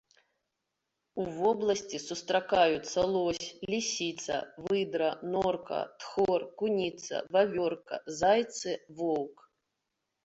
[1.23, 4.39] У вобласці сустракаюцца лось, лісіца,
[4.69, 8.71] выдра, норка, тхор, куніца, вавёрка, зайцы,
[9.03, 9.49] воўк.